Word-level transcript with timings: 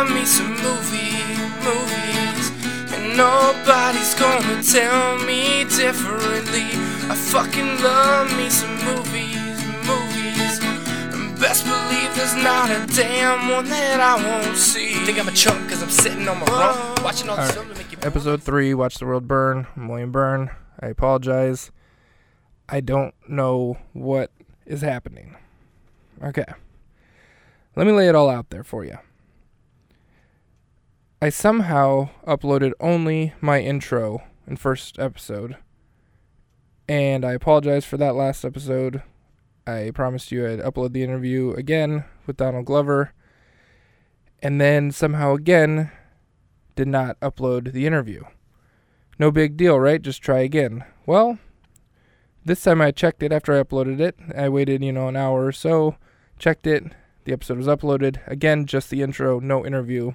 love 0.00 0.14
me 0.14 0.24
some 0.24 0.48
movie, 0.62 1.12
movies. 1.60 2.46
And 2.94 3.18
nobody's 3.18 4.14
gonna 4.14 4.62
tell 4.62 5.18
me 5.26 5.64
differently. 5.64 6.68
I 7.10 7.14
fucking 7.14 7.82
love 7.82 8.34
me 8.34 8.48
some 8.48 8.74
movies, 8.86 9.60
movies. 9.84 10.56
And 11.12 11.38
best 11.38 11.64
believe 11.66 12.14
there's 12.16 12.34
not 12.34 12.70
a 12.70 12.86
damn 12.96 13.50
one 13.50 13.66
that 13.66 14.00
I 14.00 14.16
won't 14.16 14.56
see. 14.56 14.94
Think 15.04 15.18
I'm 15.18 15.28
a 15.28 15.32
chump 15.32 15.62
because 15.64 15.82
I'm 15.82 15.90
sitting 15.90 16.26
on 16.28 16.38
my 16.38 16.46
rump, 16.46 17.04
watching 17.04 17.28
all 17.28 17.36
this 17.36 17.50
Alright. 17.50 17.66
film 17.66 17.76
make 17.76 17.92
you 17.92 17.98
Episode 18.00 18.42
3 18.42 18.72
Watch 18.72 18.96
the 18.96 19.04
World 19.04 19.28
Burn. 19.28 19.66
I'm 19.76 19.86
William 19.86 20.12
Byrne. 20.12 20.50
I 20.80 20.86
apologize. 20.86 21.72
I 22.70 22.80
don't 22.80 23.14
know 23.28 23.76
what 23.92 24.30
is 24.64 24.80
happening. 24.80 25.36
Okay. 26.22 26.46
Let 27.76 27.86
me 27.86 27.92
lay 27.92 28.08
it 28.08 28.14
all 28.14 28.30
out 28.30 28.48
there 28.48 28.64
for 28.64 28.82
you. 28.82 28.96
I 31.22 31.28
somehow 31.28 32.08
uploaded 32.26 32.72
only 32.80 33.34
my 33.42 33.60
intro 33.60 34.22
and 34.46 34.58
first 34.58 34.98
episode. 34.98 35.58
And 36.88 37.26
I 37.26 37.32
apologize 37.32 37.84
for 37.84 37.98
that 37.98 38.14
last 38.14 38.42
episode. 38.42 39.02
I 39.66 39.90
promised 39.94 40.32
you 40.32 40.46
I'd 40.46 40.60
upload 40.60 40.94
the 40.94 41.02
interview 41.02 41.52
again 41.52 42.04
with 42.26 42.38
Donald 42.38 42.64
Glover. 42.64 43.12
And 44.42 44.58
then 44.62 44.92
somehow 44.92 45.34
again 45.34 45.90
did 46.74 46.88
not 46.88 47.20
upload 47.20 47.74
the 47.74 47.86
interview. 47.86 48.24
No 49.18 49.30
big 49.30 49.58
deal, 49.58 49.78
right? 49.78 50.00
Just 50.00 50.22
try 50.22 50.38
again. 50.38 50.86
Well, 51.04 51.38
this 52.46 52.62
time 52.62 52.80
I 52.80 52.92
checked 52.92 53.22
it 53.22 53.30
after 53.30 53.52
I 53.54 53.62
uploaded 53.62 54.00
it. 54.00 54.18
I 54.34 54.48
waited, 54.48 54.82
you 54.82 54.92
know, 54.92 55.08
an 55.08 55.16
hour 55.16 55.44
or 55.44 55.52
so, 55.52 55.96
checked 56.38 56.66
it. 56.66 56.84
The 57.24 57.34
episode 57.34 57.58
was 57.58 57.66
uploaded. 57.66 58.26
Again, 58.26 58.64
just 58.64 58.88
the 58.88 59.02
intro, 59.02 59.38
no 59.38 59.66
interview. 59.66 60.14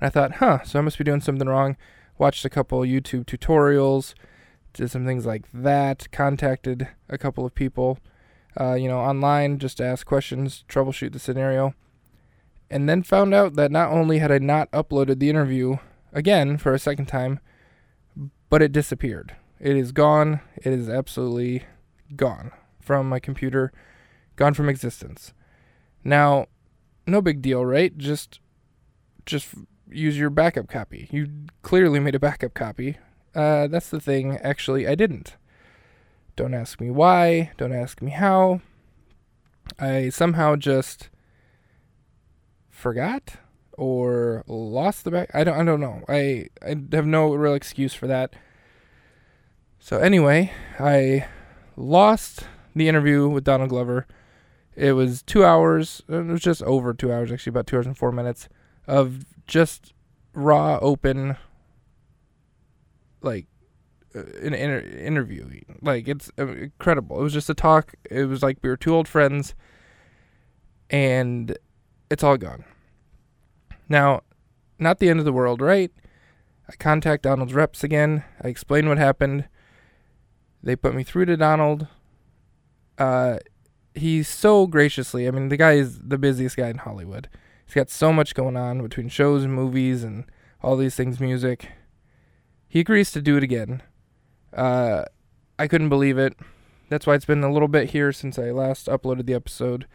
And 0.00 0.06
I 0.06 0.10
thought, 0.10 0.36
huh, 0.36 0.62
so 0.64 0.78
I 0.78 0.82
must 0.82 0.98
be 0.98 1.04
doing 1.04 1.20
something 1.20 1.48
wrong. 1.48 1.76
Watched 2.18 2.44
a 2.44 2.50
couple 2.50 2.80
YouTube 2.80 3.24
tutorials, 3.24 4.14
did 4.72 4.90
some 4.90 5.06
things 5.06 5.24
like 5.24 5.44
that, 5.52 6.10
contacted 6.10 6.88
a 7.08 7.18
couple 7.18 7.46
of 7.46 7.54
people, 7.54 7.98
uh, 8.60 8.74
you 8.74 8.88
know, 8.88 8.98
online 8.98 9.58
just 9.58 9.76
to 9.78 9.84
ask 9.84 10.06
questions, 10.06 10.64
troubleshoot 10.68 11.12
the 11.12 11.18
scenario 11.18 11.74
and 12.70 12.88
then 12.88 13.02
found 13.02 13.34
out 13.34 13.54
that 13.54 13.70
not 13.70 13.90
only 13.90 14.18
had 14.18 14.30
I 14.30 14.38
not 14.38 14.70
uploaded 14.72 15.18
the 15.18 15.30
interview 15.30 15.76
again 16.12 16.58
for 16.58 16.74
a 16.74 16.78
second 16.78 17.06
time, 17.06 17.40
but 18.50 18.62
it 18.62 18.72
disappeared. 18.72 19.36
It 19.58 19.76
is 19.76 19.92
gone. 19.92 20.40
It 20.56 20.72
is 20.72 20.88
absolutely 20.88 21.64
gone 22.14 22.52
from 22.80 23.08
my 23.08 23.18
computer, 23.18 23.72
gone 24.36 24.54
from 24.54 24.68
existence. 24.68 25.32
Now, 26.04 26.46
no 27.06 27.20
big 27.20 27.42
deal, 27.42 27.64
right? 27.64 27.96
Just 27.96 28.40
just 29.26 29.48
use 29.90 30.18
your 30.18 30.30
backup 30.30 30.68
copy. 30.68 31.08
You 31.10 31.28
clearly 31.62 32.00
made 32.00 32.14
a 32.14 32.20
backup 32.20 32.54
copy. 32.54 32.96
Uh, 33.34 33.66
that's 33.66 33.90
the 33.90 34.00
thing. 34.00 34.36
Actually, 34.38 34.86
I 34.86 34.94
didn't. 34.94 35.36
Don't 36.36 36.54
ask 36.54 36.80
me 36.80 36.90
why. 36.90 37.52
Don't 37.56 37.72
ask 37.72 38.00
me 38.00 38.10
how. 38.10 38.60
I 39.78 40.08
somehow 40.08 40.56
just 40.56 41.10
forgot 42.70 43.36
or 43.72 44.44
lost 44.46 45.04
the 45.04 45.10
back. 45.10 45.30
I 45.34 45.44
don't. 45.44 45.58
I 45.58 45.64
don't 45.64 45.80
know. 45.80 46.02
I 46.08 46.48
I 46.62 46.76
have 46.92 47.06
no 47.06 47.34
real 47.34 47.54
excuse 47.54 47.94
for 47.94 48.06
that. 48.06 48.34
So 49.78 49.98
anyway, 49.98 50.52
I 50.78 51.26
lost 51.76 52.44
the 52.74 52.88
interview 52.88 53.28
with 53.28 53.44
Donald 53.44 53.70
Glover. 53.70 54.06
It 54.74 54.92
was 54.92 55.22
two 55.22 55.44
hours. 55.44 56.02
It 56.08 56.26
was 56.26 56.40
just 56.40 56.62
over 56.62 56.94
two 56.94 57.12
hours, 57.12 57.32
actually, 57.32 57.50
about 57.50 57.66
two 57.66 57.76
hours 57.76 57.86
and 57.86 57.98
four 57.98 58.12
minutes 58.12 58.48
of 58.88 59.24
just 59.46 59.92
raw, 60.32 60.78
open, 60.80 61.36
like 63.22 63.46
uh, 64.16 64.20
an 64.42 64.54
inter- 64.54 64.80
interview. 64.80 65.48
Like 65.80 66.08
it's 66.08 66.32
uh, 66.38 66.48
incredible. 66.48 67.20
It 67.20 67.22
was 67.22 67.34
just 67.34 67.50
a 67.50 67.54
talk. 67.54 67.94
It 68.10 68.24
was 68.24 68.42
like 68.42 68.58
we 68.62 68.70
were 68.70 68.76
two 68.76 68.94
old 68.94 69.06
friends, 69.06 69.54
and 70.90 71.56
it's 72.10 72.24
all 72.24 72.38
gone. 72.38 72.64
Now, 73.88 74.22
not 74.78 74.98
the 74.98 75.08
end 75.08 75.18
of 75.18 75.24
the 75.24 75.32
world, 75.32 75.60
right? 75.60 75.92
I 76.68 76.76
contact 76.76 77.22
Donald's 77.22 77.54
reps 77.54 77.84
again. 77.84 78.24
I 78.42 78.48
explain 78.48 78.88
what 78.88 78.98
happened. 78.98 79.48
They 80.62 80.76
put 80.76 80.94
me 80.94 81.02
through 81.04 81.26
to 81.26 81.36
Donald. 81.36 81.86
Uh, 82.98 83.38
he's 83.94 84.28
so 84.28 84.66
graciously. 84.66 85.26
I 85.26 85.30
mean, 85.30 85.48
the 85.48 85.56
guy 85.56 85.74
is 85.74 85.98
the 86.00 86.18
busiest 86.18 86.56
guy 86.56 86.68
in 86.68 86.78
Hollywood. 86.78 87.28
He's 87.68 87.74
got 87.74 87.90
so 87.90 88.14
much 88.14 88.34
going 88.34 88.56
on 88.56 88.80
between 88.80 89.10
shows 89.10 89.44
and 89.44 89.52
movies 89.52 90.02
and 90.02 90.24
all 90.62 90.74
these 90.74 90.94
things, 90.94 91.20
music. 91.20 91.68
He 92.66 92.80
agrees 92.80 93.12
to 93.12 93.20
do 93.20 93.36
it 93.36 93.42
again. 93.42 93.82
Uh, 94.56 95.04
I 95.58 95.68
couldn't 95.68 95.90
believe 95.90 96.16
it. 96.16 96.34
That's 96.88 97.06
why 97.06 97.14
it's 97.14 97.26
been 97.26 97.44
a 97.44 97.52
little 97.52 97.68
bit 97.68 97.90
here 97.90 98.10
since 98.10 98.38
I 98.38 98.52
last 98.52 98.86
uploaded 98.86 99.26
the 99.26 99.34
episode. 99.34 99.86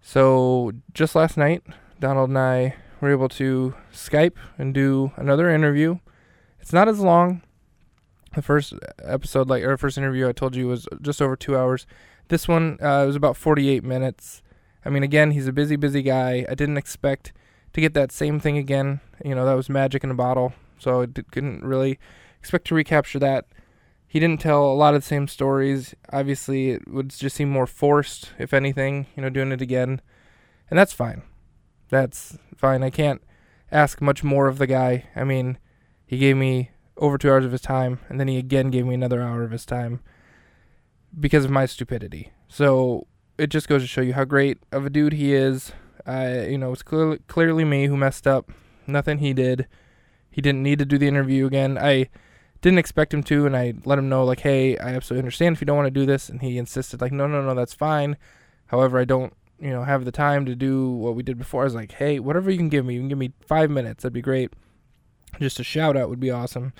So 0.00 0.70
just 0.94 1.16
last 1.16 1.36
night, 1.36 1.64
Donald 1.98 2.28
and 2.28 2.38
I 2.38 2.76
were 3.00 3.10
able 3.10 3.28
to 3.30 3.74
Skype 3.92 4.36
and 4.56 4.72
do 4.72 5.10
another 5.16 5.50
interview. 5.50 5.98
It's 6.60 6.72
not 6.72 6.86
as 6.86 7.00
long. 7.00 7.42
The 8.36 8.42
first 8.42 8.74
episode, 9.02 9.48
like 9.48 9.64
or 9.64 9.76
first 9.76 9.98
interview, 9.98 10.28
I 10.28 10.32
told 10.32 10.54
you 10.54 10.68
was 10.68 10.86
just 11.00 11.20
over 11.20 11.34
two 11.34 11.56
hours. 11.56 11.84
This 12.28 12.46
one 12.46 12.78
uh, 12.80 13.06
was 13.06 13.16
about 13.16 13.36
48 13.36 13.82
minutes. 13.82 14.40
I 14.84 14.90
mean, 14.90 15.02
again, 15.02 15.30
he's 15.30 15.46
a 15.46 15.52
busy, 15.52 15.76
busy 15.76 16.02
guy. 16.02 16.44
I 16.48 16.54
didn't 16.54 16.76
expect 16.76 17.32
to 17.72 17.80
get 17.80 17.94
that 17.94 18.12
same 18.12 18.40
thing 18.40 18.58
again. 18.58 19.00
You 19.24 19.34
know, 19.34 19.44
that 19.46 19.54
was 19.54 19.68
magic 19.68 20.04
in 20.04 20.10
a 20.10 20.14
bottle. 20.14 20.52
So 20.78 21.02
I 21.02 21.06
d- 21.06 21.22
couldn't 21.30 21.64
really 21.64 21.98
expect 22.38 22.66
to 22.68 22.74
recapture 22.74 23.18
that. 23.20 23.46
He 24.06 24.20
didn't 24.20 24.40
tell 24.40 24.64
a 24.64 24.74
lot 24.74 24.94
of 24.94 25.02
the 25.02 25.06
same 25.06 25.26
stories. 25.28 25.94
Obviously, 26.12 26.70
it 26.70 26.88
would 26.88 27.10
just 27.10 27.36
seem 27.36 27.48
more 27.48 27.66
forced, 27.66 28.32
if 28.38 28.52
anything, 28.52 29.06
you 29.16 29.22
know, 29.22 29.30
doing 29.30 29.52
it 29.52 29.62
again. 29.62 30.02
And 30.68 30.78
that's 30.78 30.92
fine. 30.92 31.22
That's 31.88 32.36
fine. 32.56 32.82
I 32.82 32.90
can't 32.90 33.22
ask 33.70 34.02
much 34.02 34.22
more 34.22 34.48
of 34.48 34.58
the 34.58 34.66
guy. 34.66 35.04
I 35.16 35.24
mean, 35.24 35.58
he 36.04 36.18
gave 36.18 36.36
me 36.36 36.72
over 36.98 37.16
two 37.16 37.30
hours 37.30 37.44
of 37.44 37.52
his 37.52 37.62
time, 37.62 38.00
and 38.08 38.20
then 38.20 38.28
he 38.28 38.36
again 38.36 38.70
gave 38.70 38.86
me 38.86 38.94
another 38.94 39.22
hour 39.22 39.44
of 39.44 39.50
his 39.50 39.64
time 39.64 40.00
because 41.18 41.44
of 41.44 41.50
my 41.50 41.66
stupidity. 41.66 42.32
So 42.48 43.06
it 43.42 43.50
just 43.50 43.68
goes 43.68 43.82
to 43.82 43.88
show 43.88 44.00
you 44.00 44.14
how 44.14 44.24
great 44.24 44.58
of 44.70 44.86
a 44.86 44.90
dude 44.90 45.14
he 45.14 45.34
is. 45.34 45.72
I, 46.06 46.46
you 46.46 46.58
know, 46.58 46.72
it's 46.72 46.84
clearly 46.84 47.18
clearly 47.26 47.64
me 47.64 47.86
who 47.86 47.96
messed 47.96 48.26
up. 48.26 48.52
Nothing 48.86 49.18
he 49.18 49.32
did. 49.32 49.66
He 50.30 50.40
didn't 50.40 50.62
need 50.62 50.78
to 50.78 50.84
do 50.84 50.96
the 50.96 51.08
interview 51.08 51.46
again. 51.46 51.76
I 51.76 52.08
didn't 52.60 52.78
expect 52.78 53.12
him 53.12 53.24
to, 53.24 53.44
and 53.44 53.56
I 53.56 53.74
let 53.84 53.98
him 53.98 54.08
know 54.08 54.24
like, 54.24 54.40
hey, 54.40 54.78
I 54.78 54.94
absolutely 54.94 55.22
understand 55.22 55.56
if 55.56 55.60
you 55.60 55.66
don't 55.66 55.76
want 55.76 55.88
to 55.88 56.00
do 56.00 56.06
this, 56.06 56.28
and 56.28 56.40
he 56.40 56.56
insisted 56.56 57.00
like, 57.00 57.10
no, 57.10 57.26
no, 57.26 57.42
no, 57.42 57.54
that's 57.54 57.74
fine. 57.74 58.16
However, 58.66 58.98
I 58.98 59.04
don't, 59.04 59.34
you 59.58 59.70
know, 59.70 59.82
have 59.82 60.04
the 60.04 60.12
time 60.12 60.46
to 60.46 60.54
do 60.54 60.90
what 60.90 61.16
we 61.16 61.24
did 61.24 61.36
before. 61.36 61.62
I 61.62 61.64
was 61.64 61.74
like, 61.74 61.92
hey, 61.92 62.20
whatever 62.20 62.48
you 62.48 62.56
can 62.56 62.68
give 62.68 62.86
me, 62.86 62.94
you 62.94 63.00
can 63.00 63.08
give 63.08 63.18
me 63.18 63.32
five 63.44 63.70
minutes, 63.70 64.04
that'd 64.04 64.12
be 64.12 64.22
great. 64.22 64.52
Just 65.40 65.58
a 65.58 65.64
shout 65.64 65.96
out 65.96 66.08
would 66.08 66.20
be 66.20 66.30
awesome. 66.30 66.72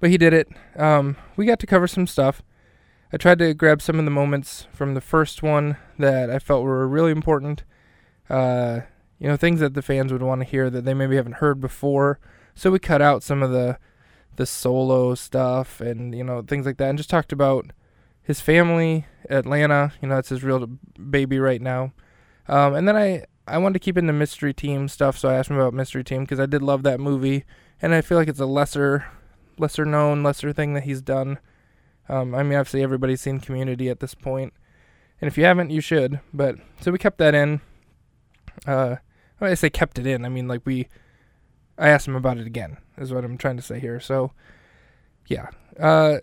But 0.00 0.10
he 0.10 0.18
did 0.18 0.32
it. 0.32 0.48
Um, 0.76 1.16
we 1.36 1.46
got 1.46 1.60
to 1.60 1.66
cover 1.66 1.86
some 1.86 2.08
stuff. 2.08 2.42
I 3.14 3.16
tried 3.16 3.38
to 3.38 3.54
grab 3.54 3.80
some 3.80 4.00
of 4.00 4.04
the 4.04 4.10
moments 4.10 4.66
from 4.72 4.94
the 4.94 5.00
first 5.00 5.40
one 5.40 5.76
that 6.00 6.30
I 6.30 6.40
felt 6.40 6.64
were 6.64 6.88
really 6.88 7.12
important. 7.12 7.62
Uh, 8.28 8.80
you 9.20 9.28
know, 9.28 9.36
things 9.36 9.60
that 9.60 9.74
the 9.74 9.82
fans 9.82 10.12
would 10.12 10.20
want 10.20 10.40
to 10.40 10.44
hear 10.44 10.68
that 10.68 10.84
they 10.84 10.94
maybe 10.94 11.14
haven't 11.14 11.36
heard 11.36 11.60
before. 11.60 12.18
So 12.56 12.72
we 12.72 12.80
cut 12.80 13.00
out 13.00 13.22
some 13.22 13.40
of 13.40 13.52
the 13.52 13.78
the 14.34 14.46
solo 14.46 15.14
stuff 15.14 15.80
and 15.80 16.12
you 16.12 16.24
know 16.24 16.42
things 16.42 16.66
like 16.66 16.76
that, 16.78 16.88
and 16.88 16.98
just 16.98 17.08
talked 17.08 17.30
about 17.30 17.66
his 18.20 18.40
family, 18.40 19.06
Atlanta. 19.30 19.92
You 20.02 20.08
know, 20.08 20.16
that's 20.16 20.30
his 20.30 20.42
real 20.42 20.66
baby 21.08 21.38
right 21.38 21.62
now. 21.62 21.92
Um, 22.48 22.74
and 22.74 22.88
then 22.88 22.96
I 22.96 23.26
I 23.46 23.58
wanted 23.58 23.74
to 23.74 23.84
keep 23.84 23.96
in 23.96 24.08
the 24.08 24.12
mystery 24.12 24.52
team 24.52 24.88
stuff, 24.88 25.16
so 25.16 25.28
I 25.28 25.34
asked 25.34 25.50
him 25.50 25.56
about 25.56 25.72
mystery 25.72 26.02
team 26.02 26.24
because 26.24 26.40
I 26.40 26.46
did 26.46 26.62
love 26.62 26.82
that 26.82 26.98
movie, 26.98 27.44
and 27.80 27.94
I 27.94 28.00
feel 28.00 28.18
like 28.18 28.26
it's 28.26 28.40
a 28.40 28.46
lesser 28.46 29.04
lesser 29.56 29.84
known, 29.84 30.24
lesser 30.24 30.52
thing 30.52 30.74
that 30.74 30.82
he's 30.82 31.00
done. 31.00 31.38
Um, 32.08 32.34
I 32.34 32.42
mean, 32.42 32.58
obviously 32.58 32.82
everybody's 32.82 33.20
seen 33.20 33.40
Community 33.40 33.88
at 33.88 34.00
this 34.00 34.14
point, 34.14 34.52
and 35.20 35.28
if 35.28 35.38
you 35.38 35.44
haven't, 35.44 35.70
you 35.70 35.80
should. 35.80 36.20
But 36.32 36.56
so 36.80 36.92
we 36.92 36.98
kept 36.98 37.18
that 37.18 37.34
in. 37.34 37.60
Uh, 38.66 38.96
I 39.40 39.54
say 39.54 39.70
kept 39.70 39.98
it 39.98 40.06
in, 40.06 40.24
I 40.24 40.28
mean 40.28 40.48
like 40.48 40.62
we. 40.64 40.88
I 41.76 41.88
asked 41.88 42.06
him 42.06 42.14
about 42.16 42.38
it 42.38 42.46
again. 42.46 42.76
Is 42.96 43.12
what 43.12 43.24
I'm 43.24 43.36
trying 43.36 43.56
to 43.56 43.62
say 43.62 43.80
here. 43.80 43.98
So, 43.98 44.32
yeah. 45.26 45.48
Uh, 45.78 46.18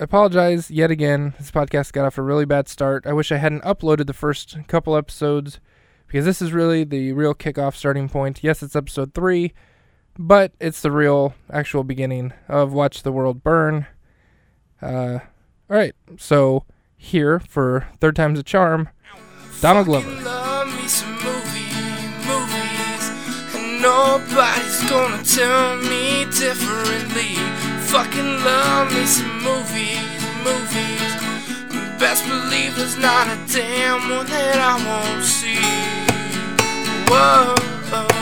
I 0.00 0.04
apologize 0.04 0.70
yet 0.70 0.90
again. 0.90 1.34
This 1.38 1.50
podcast 1.50 1.92
got 1.92 2.04
off 2.04 2.18
a 2.18 2.22
really 2.22 2.44
bad 2.44 2.68
start. 2.68 3.06
I 3.06 3.12
wish 3.12 3.30
I 3.30 3.36
hadn't 3.36 3.62
uploaded 3.62 4.06
the 4.06 4.12
first 4.12 4.56
couple 4.66 4.96
episodes 4.96 5.60
because 6.06 6.24
this 6.24 6.40
is 6.40 6.52
really 6.52 6.84
the 6.84 7.12
real 7.12 7.34
kickoff 7.34 7.74
starting 7.74 8.08
point. 8.08 8.42
Yes, 8.42 8.62
it's 8.62 8.76
episode 8.76 9.14
three, 9.14 9.52
but 10.18 10.52
it's 10.60 10.82
the 10.82 10.90
real 10.90 11.34
actual 11.52 11.84
beginning 11.84 12.32
of 12.48 12.72
Watch 12.72 13.02
the 13.02 13.12
World 13.12 13.42
Burn. 13.42 13.86
Uh, 14.80 15.18
all 15.70 15.76
right, 15.76 15.94
so 16.16 16.64
here 16.96 17.40
for 17.40 17.86
third 18.00 18.16
time's 18.16 18.38
a 18.38 18.42
charm, 18.42 18.88
Donald 19.60 19.86
Glover. 19.86 20.10
Love 20.22 20.68
me 20.68 20.86
some 20.86 21.12
movie, 21.14 21.74
movies. 22.26 23.80
nobody's 23.80 24.82
gonna 24.88 25.22
tell 25.24 25.76
me 25.76 26.24
differently. 26.26 27.34
Fucking 27.88 28.44
love 28.44 28.92
me 28.92 29.04
some 29.06 29.42
movies, 29.42 29.98
movies. 30.44 31.12
Best 31.98 32.24
believe 32.28 32.76
there's 32.76 32.96
not 32.98 33.26
a 33.26 33.36
damn 33.52 34.08
one 34.10 34.26
that 34.26 34.58
I 34.58 34.76
won't 34.86 35.24
see. 35.24 35.58
Whoa, 37.10 37.54
whoa. 37.90 38.17